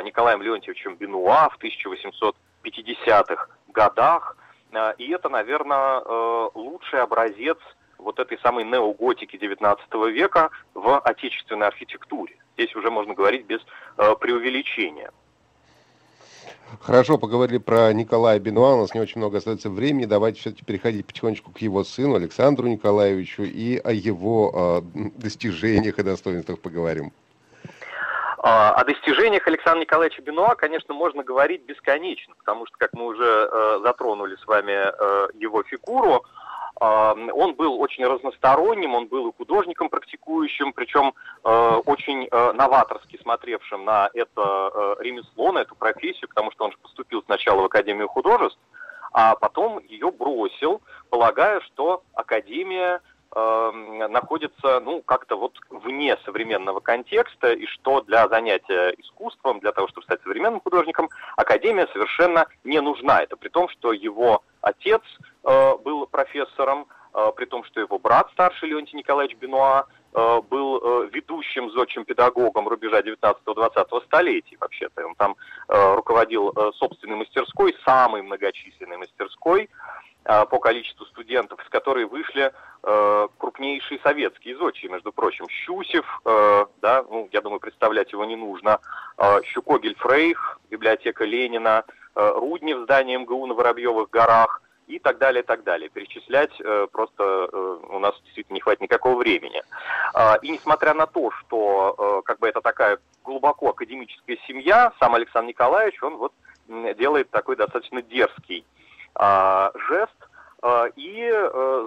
Николаем 0.03 0.43
Леонтьевичем 0.43 0.97
Бенуа 0.97 1.51
в 1.51 1.57
1800 1.57 2.37
50-х 2.67 3.49
годах. 3.69 4.37
Э, 4.73 4.95
и 4.99 5.11
это, 5.11 5.29
наверное, 5.29 6.01
э, 6.01 6.49
лучший 6.55 7.01
образец 7.01 7.59
вот 8.07 8.21
этой 8.21 8.39
самой 8.39 8.65
неоготики 8.65 9.37
XIX 9.37 10.11
века 10.13 10.51
в 10.75 10.99
отечественной 11.01 11.67
архитектуре. 11.67 12.37
Здесь 12.55 12.75
уже 12.77 12.89
можно 12.91 13.15
говорить 13.15 13.45
без 13.47 13.61
э, 13.99 14.15
преувеличения. 14.21 15.11
Хорошо, 16.81 17.19
поговорили 17.19 17.59
про 17.59 17.93
Николая 17.93 18.39
Бенуа, 18.39 18.75
у 18.75 18.81
нас 18.81 18.95
не 18.95 19.01
очень 19.01 19.21
много 19.21 19.39
остается 19.39 19.71
времени. 19.71 20.05
Давайте 20.05 20.41
все-таки 20.41 20.65
переходить 20.65 21.05
потихонечку 21.05 21.51
к 21.51 21.59
его 21.59 21.83
сыну 21.83 22.15
Александру 22.15 22.69
Николаевичу 22.69 23.43
и 23.43 23.79
о 23.79 23.91
его 23.91 24.83
э, 24.95 25.09
достижениях 25.17 25.99
и 25.99 26.03
достоинствах 26.05 26.61
поговорим. 26.61 27.13
А, 28.39 28.71
о 28.75 28.85
достижениях 28.85 29.45
Александра 29.49 29.81
Николаевича 29.81 30.23
Бенуа, 30.23 30.55
конечно, 30.55 30.95
можно 30.95 31.25
говорить 31.25 31.65
бесконечно, 31.65 32.35
потому 32.39 32.67
что, 32.67 32.77
как 32.79 32.93
мы 32.93 33.07
уже 33.07 33.25
э, 33.25 33.81
затронули 33.83 34.37
с 34.37 34.47
вами 34.47 34.73
э, 34.73 35.29
его 35.35 35.65
фигуру, 35.65 36.23
э, 36.23 36.46
он 36.79 37.55
был 37.55 37.81
очень 37.81 38.05
разносторонним, 38.05 38.95
он 38.95 39.07
был 39.07 39.29
и 39.29 39.33
художником 39.37 39.89
практикующим, 39.89 40.73
причем 40.75 41.15
э, 41.43 41.81
очень 41.87 42.29
э, 42.31 42.53
новаторски 42.53 43.19
смотревшим 43.23 43.85
на 43.85 44.11
это 44.13 44.71
э, 44.75 44.97
ремесло, 45.01 45.53
на 45.53 45.61
эту 45.61 45.75
профессию, 45.75 46.29
потому 46.29 46.51
что 46.53 46.65
он 46.65 46.73
же 46.73 46.79
поступил 46.79 47.23
сначала 47.23 47.63
в 47.63 47.65
Академию 47.65 48.09
художеств, 48.09 48.59
а 49.13 49.35
потом 49.37 49.79
ее 49.79 50.11
бросил, 50.11 50.83
полагая, 51.09 51.61
что 51.61 52.03
Академия 52.13 53.01
находится, 53.37 54.81
ну, 54.81 55.03
как-то 55.03 55.37
вот 55.37 55.53
вне 55.69 56.17
современного 56.25 56.81
контекста, 56.81 57.53
и 57.53 57.67
что 57.67 58.01
для 58.01 58.29
занятия 58.29 58.95
искусством, 58.97 59.61
для 59.61 59.73
того, 59.73 59.89
чтобы 59.89 60.05
стать 60.05 60.23
современным 60.23 60.61
художником, 60.61 61.11
академия 61.37 61.87
совершенно 61.93 62.47
не 62.65 62.81
нужна. 62.81 63.23
Это 63.23 63.37
при 63.37 63.49
том, 63.49 63.69
что 63.69 63.93
его 63.93 64.43
отец 64.63 65.03
э, 65.45 65.77
был 65.85 66.07
профессором, 66.07 66.87
э, 67.15 67.33
при 67.37 67.45
том, 67.45 67.63
что 67.65 67.81
его 67.81 67.99
брат 67.99 68.31
старший 68.33 68.71
Леонтий 68.71 68.97
Николаевич 68.97 69.37
Бенуа 69.37 69.85
э, 70.15 70.41
был 70.49 70.79
э, 70.79 71.09
ведущим 71.13 71.71
зодчим 71.73 72.07
педагогом 72.07 72.69
рубежа 72.69 73.01
19-20 73.01 74.05
столетий 74.07 74.57
вообще-то. 74.59 75.07
Он 75.07 75.15
там 75.15 75.37
э, 75.69 75.95
руководил 75.95 76.53
э, 76.57 76.73
собственной 76.77 77.17
мастерской, 77.17 77.77
самой 77.85 78.23
многочисленной 78.23 78.97
мастерской, 78.97 79.69
а, 79.79 80.06
по 80.27 80.59
количеству 80.59 81.07
студентов, 81.07 81.63
из 81.63 81.69
которой 81.69 82.05
вышли 82.05 82.53
э, 82.83 83.29
крупнейшие 83.39 84.01
советские 84.01 84.57
зодчие, 84.57 84.91
между 84.91 85.13
прочим, 85.13 85.47
Щусев, 85.49 86.05
э, 86.25 86.67
да, 86.83 87.05
ну, 87.09 87.29
я 87.33 87.41
думаю, 87.41 87.61
представлять 87.61 88.13
его 88.13 88.25
не 88.25 88.37
нужно, 88.37 88.81
э, 89.19 89.43
Щукогель 89.45 89.97
Фрейх, 89.97 90.59
библиотека 90.71 91.25
Ленина, 91.25 91.85
э, 92.15 92.33
Руднев, 92.35 92.83
здание 92.83 93.19
МГУ 93.19 93.47
на 93.47 93.55
Воробьевых 93.55 94.11
горах 94.11 94.63
и 94.87 94.99
так 94.99 95.19
далее, 95.19 95.43
и 95.43 95.47
так 95.47 95.65
далее. 95.65 95.89
Перечислять 95.89 96.53
э, 96.61 96.87
просто 96.91 97.49
э, 97.53 97.79
у 97.89 97.99
нас 97.99 98.15
действительно 98.25 98.55
не 98.55 98.61
хватит 98.61 98.83
никакого 98.83 99.17
времени. 99.17 99.63
Э, 100.15 100.37
и 100.43 100.51
несмотря 100.51 100.95
на 100.95 101.07
то, 101.07 101.31
что 101.33 101.95
э, 101.99 102.23
как 102.25 102.39
бы 102.39 102.49
это 102.49 102.61
такая 102.61 102.99
глубоко 103.25 103.71
академическая 103.71 104.39
семья, 104.47 104.93
сам 105.01 105.15
Александр 105.15 105.49
Николаевич, 105.49 106.03
он 106.03 106.17
вот 106.17 106.33
делает 106.99 107.31
такой 107.31 107.57
достаточно 107.57 108.03
дерзкий 108.03 108.65
жест, 109.19 110.16
и 110.97 111.31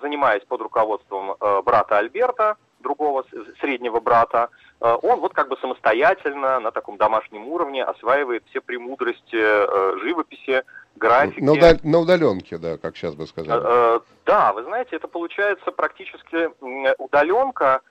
занимаясь 0.01 0.43
под 0.45 0.61
руководством 0.61 1.35
брата 1.63 1.97
Альберта, 1.97 2.57
другого 2.79 3.25
среднего 3.59 3.99
брата, 3.99 4.49
он 4.79 5.19
вот 5.19 5.33
как 5.33 5.49
бы 5.49 5.57
самостоятельно 5.57 6.59
на 6.59 6.71
таком 6.71 6.97
домашнем 6.97 7.47
уровне 7.47 7.83
осваивает 7.83 8.43
все 8.49 8.61
премудрости 8.61 9.99
живописи, 9.99 10.63
графики. 10.95 11.41
На, 11.41 11.53
удал... 11.53 11.73
на 11.83 11.99
удаленке, 11.99 12.57
да, 12.57 12.77
как 12.77 12.95
сейчас 12.95 13.15
бы 13.15 13.27
сказали. 13.27 14.01
Да, 14.25 14.53
вы 14.53 14.63
знаете, 14.63 14.95
это 14.95 15.07
получается 15.07 15.71
практически 15.71 16.49
удаленка, 17.01 17.81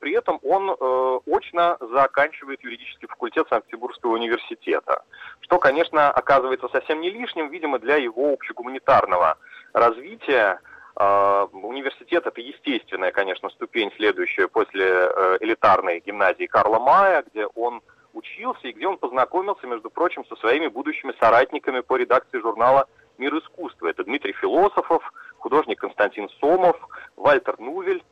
при 0.00 0.12
этом 0.16 0.40
он 0.42 0.70
э, 0.70 1.18
очно 1.26 1.76
заканчивает 1.80 2.62
юридический 2.62 3.06
факультет 3.08 3.46
Санкт-Петербургского 3.50 4.12
университета, 4.12 5.02
что, 5.40 5.58
конечно, 5.58 6.10
оказывается 6.10 6.68
совсем 6.68 7.02
не 7.02 7.10
лишним, 7.10 7.50
видимо, 7.50 7.78
для 7.78 7.96
его 7.96 8.32
общегуманитарного 8.32 9.36
развития. 9.76 10.60
А, 10.96 11.44
университет– 11.52 12.26
это 12.26 12.40
естественная, 12.40 13.12
конечно, 13.12 13.50
ступень, 13.50 13.92
следующая 13.96 14.48
после 14.48 14.86
э, 14.86 15.38
элитарной 15.40 16.00
гимназии 16.00 16.46
Карла 16.46 16.78
Мая, 16.78 17.22
где 17.30 17.46
он 17.46 17.82
учился 18.14 18.68
и 18.68 18.72
где 18.72 18.86
он 18.86 18.96
познакомился, 18.96 19.66
между 19.66 19.90
прочим, 19.90 20.24
со 20.24 20.36
своими 20.36 20.68
будущими 20.68 21.12
соратниками 21.20 21.80
по 21.80 21.96
редакции 21.96 22.40
журнала 22.40 22.88
«Мир 23.18 23.36
искусства». 23.36 23.88
Это 23.88 24.04
Дмитрий 24.04 24.32
Философов, 24.32 25.02
художник 25.36 25.80
Константин 25.80 26.30
Сомов, 26.40 26.76
Вальтер 27.16 27.60
Нувель, 27.60 28.02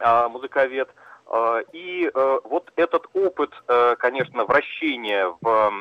а, 0.00 0.28
музыковед– 0.28 0.88
Э, 1.32 1.62
и 1.72 2.10
э, 2.12 2.38
вот 2.44 2.70
этот 2.76 3.06
опыт, 3.14 3.50
э, 3.68 3.96
конечно, 3.98 4.44
вращения 4.44 5.34
в 5.40 5.72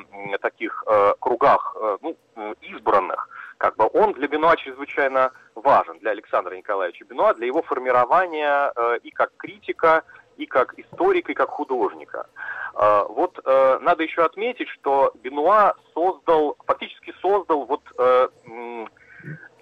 таких 0.42 0.84
кругах 1.20 1.76
ну, 2.02 2.16
избранных, 2.62 3.30
как 3.62 3.76
бы 3.76 3.88
он 3.94 4.14
для 4.14 4.28
Бенуа 4.28 4.56
чрезвычайно 4.58 5.32
важен, 5.54 6.00
для 6.00 6.12
Александра 6.12 6.56
Николаевича 6.56 7.06
Бенуа, 7.06 7.36
для 7.36 7.46
его 7.46 7.62
формирования 7.62 8.74
и 9.04 9.12
как 9.12 9.30
критика, 9.38 10.04
и 10.38 10.48
как 10.48 10.74
историка, 10.80 11.32
и 11.32 11.36
как 11.36 11.50
художника. 11.50 12.26
Вот 12.74 13.40
надо 13.46 14.02
еще 14.02 14.24
отметить, 14.24 14.68
что 14.70 15.12
Бенуа 15.22 15.76
создал, 15.94 16.58
фактически 16.66 17.14
создал 17.22 17.66
вот 17.66 17.84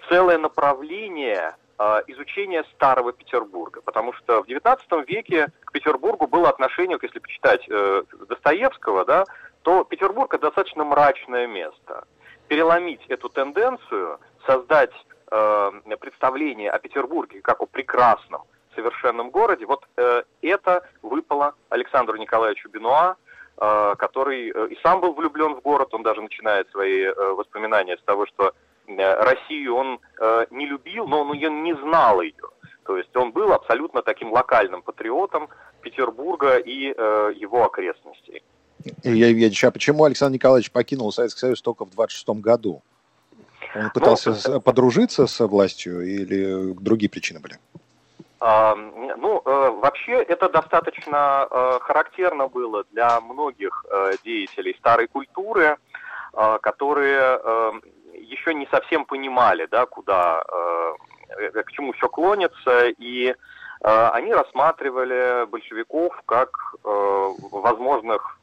целое 0.08 0.38
направление 0.38 1.54
а, 1.82 2.02
изучения 2.08 2.62
Старого 2.74 3.10
Петербурга, 3.10 3.80
потому 3.80 4.12
что 4.12 4.42
в 4.42 4.46
XIX 4.46 4.78
веке 5.06 5.46
к 5.64 5.72
Петербургу 5.72 6.26
было 6.26 6.50
отношение, 6.50 6.98
если 7.00 7.18
почитать 7.20 7.66
э, 7.70 8.02
Достоевского, 8.28 9.06
да, 9.06 9.24
то 9.62 9.84
Петербург 9.84 10.34
это 10.34 10.48
достаточно 10.48 10.84
мрачное 10.84 11.46
место. 11.46 12.04
Переломить 12.50 13.06
эту 13.08 13.28
тенденцию, 13.28 14.18
создать 14.44 14.90
э, 15.30 15.70
представление 16.00 16.70
о 16.70 16.80
Петербурге 16.80 17.40
как 17.42 17.60
о 17.60 17.66
прекрасном, 17.66 18.42
совершенном 18.74 19.30
городе, 19.30 19.66
вот 19.66 19.86
э, 19.96 20.22
это 20.42 20.82
выпало 21.02 21.54
Александру 21.68 22.16
Николаевичу 22.16 22.68
Бенуа, 22.68 23.14
э, 23.56 23.94
который 23.96 24.50
э, 24.50 24.66
и 24.70 24.78
сам 24.82 25.00
был 25.00 25.12
влюблен 25.12 25.54
в 25.54 25.60
город, 25.60 25.94
он 25.94 26.02
даже 26.02 26.20
начинает 26.20 26.68
свои 26.70 27.02
э, 27.04 27.12
воспоминания 27.14 27.96
с 27.96 28.02
того, 28.02 28.26
что 28.26 28.52
Э, 28.98 29.22
Россию 29.22 29.76
он 29.76 30.00
э, 30.20 30.46
не 30.50 30.66
любил, 30.66 31.06
но 31.06 31.20
он 31.20 31.32
ее 31.32 31.50
не 31.50 31.74
знал 31.74 32.20
ее. 32.20 32.48
То 32.84 32.96
есть 32.96 33.14
он 33.16 33.30
был 33.32 33.52
абсолютно 33.52 34.02
таким 34.02 34.32
локальным 34.32 34.82
патриотом 34.82 35.48
Петербурга 35.82 36.56
и 36.56 36.92
э, 36.96 37.32
его 37.36 37.64
окрестностей. 37.64 38.42
Илья 39.02 39.28
Евгеньевич, 39.28 39.64
а 39.64 39.70
почему 39.70 40.04
Александр 40.04 40.34
Николаевич 40.34 40.70
покинул 40.70 41.12
Советский 41.12 41.40
Союз 41.40 41.62
только 41.62 41.84
в 41.84 41.90
26 41.90 42.28
году? 42.40 42.82
Он 43.74 43.90
пытался 43.90 44.36
ну, 44.48 44.60
подружиться 44.60 45.26
с 45.26 45.46
властью 45.46 46.02
или 46.02 46.72
другие 46.74 47.08
причины 47.08 47.40
были? 47.40 47.58
А, 48.40 48.74
ну, 48.74 49.42
э, 49.44 49.70
вообще 49.82 50.12
это 50.12 50.48
достаточно 50.48 51.46
э, 51.48 51.78
характерно 51.82 52.48
было 52.48 52.84
для 52.90 53.20
многих 53.20 53.84
деятелей 54.24 54.74
старой 54.78 55.06
культуры, 55.06 55.76
которые 56.62 57.40
еще 58.14 58.54
не 58.54 58.66
совсем 58.70 59.04
понимали, 59.04 59.66
да, 59.68 59.84
куда, 59.84 60.44
к 61.28 61.72
чему 61.72 61.92
все 61.94 62.08
клонится, 62.08 62.86
и 62.86 63.34
они 63.80 64.32
рассматривали 64.32 65.44
большевиков 65.46 66.14
как 66.26 66.76
возможных 66.84 68.39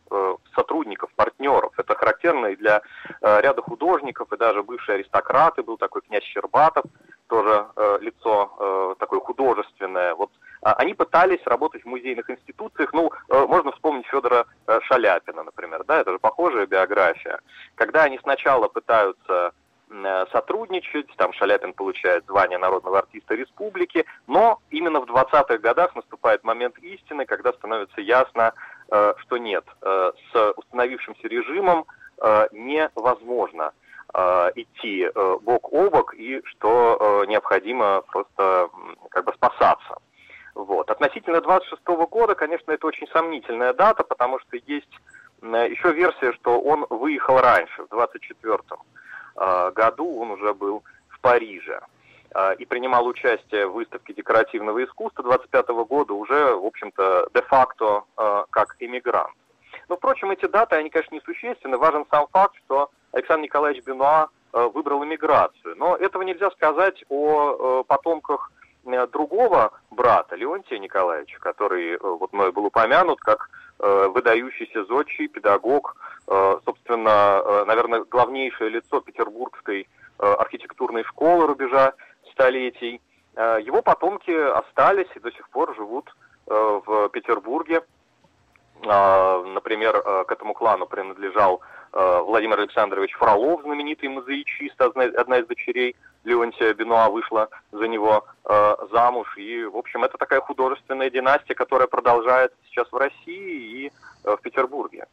сотрудников, 0.55 1.09
партнеров. 1.15 1.73
Это 1.77 1.95
характерно 1.95 2.47
и 2.47 2.55
для 2.55 2.81
э, 3.21 3.41
ряда 3.41 3.61
художников, 3.61 4.31
и 4.33 4.37
даже 4.37 4.63
бывшие 4.63 4.95
аристократы, 4.95 5.63
был 5.63 5.77
такой 5.77 6.01
князь 6.01 6.23
Щербатов, 6.23 6.85
тоже 7.27 7.67
э, 7.75 7.97
лицо 8.01 8.51
э, 8.59 8.95
такое 8.99 9.19
художественное. 9.19 10.15
Вот 10.15 10.31
э, 10.61 10.69
они 10.77 10.93
пытались 10.93 11.45
работать 11.45 11.83
в 11.83 11.87
музейных 11.87 12.29
институциях. 12.29 12.93
Ну, 12.93 13.11
э, 13.29 13.45
можно 13.45 13.71
вспомнить 13.71 14.07
Федора 14.07 14.45
э, 14.67 14.79
Шаляпина, 14.83 15.43
например, 15.43 15.83
да, 15.85 15.99
это 15.99 16.11
же 16.11 16.19
похожая 16.19 16.65
биография. 16.65 17.39
Когда 17.75 18.03
они 18.03 18.19
сначала 18.19 18.67
пытаются 18.67 19.53
Э, 19.89 20.25
сотрудничать, 20.33 21.07
там 21.15 21.31
Шаляпин 21.31 21.71
получает 21.71 22.25
звание 22.25 22.57
народного 22.57 22.99
артиста 22.99 23.35
республики, 23.35 24.05
но 24.27 24.59
именно 24.69 24.99
в 24.99 25.05
20-х 25.05 25.59
годах 25.59 25.95
наступает 25.95 26.43
момент 26.43 26.77
истины, 26.79 27.25
когда 27.25 27.53
становится 27.53 28.01
ясно, 28.01 28.51
э, 28.51 28.51
что 28.89 29.37
нет, 29.37 29.65
э, 29.81 30.11
с 30.31 30.53
установившимся 30.55 31.27
режимом 31.27 31.85
невозможно 32.51 33.73
идти 34.55 35.07
бок 35.41 35.71
о 35.71 35.89
бок 35.91 36.15
и 36.15 36.41
что 36.45 37.25
необходимо 37.27 38.01
просто 38.07 38.69
как 39.09 39.25
бы 39.25 39.33
спасаться. 39.33 39.97
Вот. 40.55 40.89
Относительно 40.89 41.41
26 41.41 41.83
-го 41.83 42.07
года, 42.07 42.33
конечно, 42.33 42.71
это 42.71 42.87
очень 42.87 43.07
сомнительная 43.09 43.73
дата, 43.73 44.03
потому 44.03 44.39
что 44.39 44.57
есть 44.65 44.93
еще 45.41 45.91
версия, 45.91 46.33
что 46.33 46.59
он 46.59 46.87
выехал 46.89 47.39
раньше, 47.39 47.83
в 47.83 47.93
24-м. 47.93 48.79
А, 49.35 49.71
году 49.71 50.19
он 50.19 50.31
уже 50.31 50.53
был 50.53 50.83
в 51.09 51.19
Париже 51.21 51.79
и 52.59 52.65
принимал 52.65 53.07
участие 53.07 53.67
в 53.67 53.73
выставке 53.73 54.13
декоративного 54.13 54.83
искусства 54.83 55.23
25 55.23 55.67
года 55.87 56.13
уже, 56.13 56.53
в 56.55 56.65
общем-то, 56.65 57.29
де-факто 57.33 58.03
а, 58.15 58.45
как 58.49 58.75
эмигрант. 58.79 59.33
Но, 59.89 59.97
впрочем, 59.97 60.31
эти 60.31 60.45
даты, 60.45 60.75
они, 60.75 60.89
конечно, 60.89 61.15
несущественны. 61.15 61.77
Важен 61.77 62.05
сам 62.11 62.27
факт, 62.31 62.55
что 62.65 62.89
Александр 63.11 63.43
Николаевич 63.43 63.83
Бенуа 63.83 64.27
выбрал 64.51 65.03
эмиграцию. 65.03 65.75
Но 65.77 65.95
этого 65.95 66.23
нельзя 66.23 66.51
сказать 66.51 67.03
о 67.09 67.83
потомках 67.83 68.51
другого 69.11 69.71
брата, 69.91 70.35
Леонтия 70.35 70.79
Николаевича, 70.79 71.39
который 71.39 71.97
вот 71.97 72.33
мной 72.33 72.51
был 72.51 72.65
упомянут 72.65 73.19
как 73.19 73.49
выдающийся 73.79 74.85
зодчий, 74.85 75.27
педагог, 75.27 75.95
собственно, 76.65 77.65
наверное, 77.65 78.03
главнейшее 78.03 78.69
лицо 78.69 79.01
петербургской 79.01 79.87
архитектурной 80.17 81.03
школы 81.03 81.47
рубежа 81.47 81.93
столетий. 82.57 83.01
Его 83.35 83.81
потомки 83.81 84.31
остались 84.31 85.07
и 85.15 85.19
до 85.19 85.31
сих 85.31 85.47
пор 85.49 85.75
живут 85.75 86.13
в 86.47 87.09
Петербурге. 87.09 87.83
Например, 88.81 90.01
к 90.25 90.31
этому 90.31 90.53
клану 90.53 90.87
принадлежал 90.87 91.61
Владимир 91.91 92.59
Александрович 92.59 93.13
Фролов, 93.13 93.61
знаменитый 93.61 94.09
мозаичист, 94.09 94.79
одна 94.81 95.37
из 95.39 95.47
дочерей 95.47 95.95
Леонтия 96.23 96.73
Бенуа 96.73 97.09
вышла 97.09 97.49
за 97.71 97.87
него 97.87 98.25
замуж. 98.91 99.37
И, 99.37 99.63
в 99.65 99.77
общем, 99.77 100.03
это 100.03 100.17
такая 100.17 100.41
художественная 100.41 101.09
династия, 101.09 101.55
которая 101.55 101.87
продолжается 101.87 102.57
сейчас 102.69 102.91
в 102.91 102.97
России 102.97 103.85
и 103.85 103.91
в 104.23 104.37
Петербурге. 104.37 105.05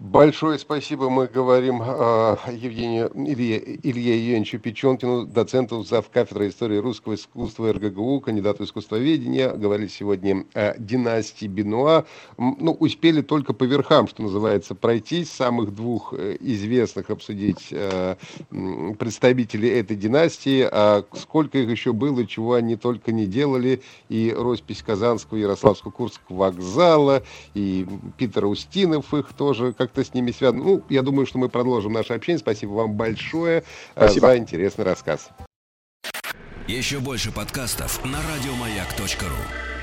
Большое 0.00 0.60
спасибо 0.60 1.10
мы 1.10 1.26
говорим 1.26 1.82
э, 1.82 2.36
Евгению 2.52 3.10
Илье, 3.16 3.58
Илье 3.82 4.16
Евгеньевичу 4.16 4.60
Печенкину, 4.60 5.26
доценту 5.26 5.82
зав. 5.82 6.08
кафедры 6.08 6.50
истории 6.50 6.76
русского 6.76 7.16
искусства 7.16 7.72
РГГУ, 7.72 8.20
кандидату 8.20 8.62
искусствоведения. 8.62 9.50
Говорили 9.50 9.88
сегодня 9.88 10.46
о 10.54 10.76
династии 10.78 11.46
Бенуа. 11.46 12.04
Ну, 12.36 12.76
успели 12.78 13.22
только 13.22 13.52
по 13.52 13.64
верхам, 13.64 14.06
что 14.06 14.22
называется, 14.22 14.76
пройтись. 14.76 15.32
Самых 15.32 15.74
двух 15.74 16.14
э, 16.16 16.36
известных 16.38 17.10
обсудить 17.10 17.66
э, 17.72 18.14
представителей 19.00 19.70
этой 19.70 19.96
династии. 19.96 20.68
А 20.70 21.02
сколько 21.14 21.58
их 21.58 21.68
еще 21.68 21.92
было, 21.92 22.24
чего 22.24 22.54
они 22.54 22.76
только 22.76 23.10
не 23.10 23.26
делали. 23.26 23.82
И 24.08 24.32
роспись 24.32 24.84
Казанского, 24.84 25.38
Ярославского, 25.38 25.90
Курского 25.90 26.36
вокзала, 26.36 27.24
и 27.54 27.84
Питер 28.16 28.46
Устинов 28.46 29.12
их 29.12 29.32
тоже 29.32 29.72
как 29.72 29.87
как-то 29.88 30.04
с 30.04 30.14
ними 30.14 30.30
связано. 30.30 30.62
Ну, 30.62 30.84
я 30.88 31.02
думаю, 31.02 31.26
что 31.26 31.38
мы 31.38 31.48
продолжим 31.48 31.92
наше 31.92 32.12
общение. 32.12 32.38
Спасибо 32.38 32.72
вам 32.72 32.92
большое 32.92 33.58
э, 33.58 33.62
Спасибо. 33.96 34.28
за 34.28 34.38
интересный 34.38 34.84
рассказ. 34.84 35.30
Еще 36.66 36.98
больше 36.98 37.32
подкастов 37.32 38.04
на 38.04 38.18
радиомаяк.ру 38.18 39.77